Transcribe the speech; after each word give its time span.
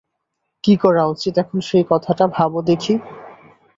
কী 0.63 0.73
করা 0.75 1.03
উচিত 1.05 1.33
এখন 1.37 1.57
সেই 1.61 1.85
কথাটা 1.89 2.25
ভাবো 2.35 2.59
দেখি। 2.61 2.93